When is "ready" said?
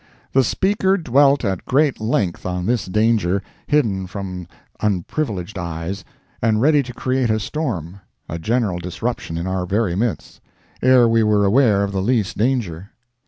6.59-6.81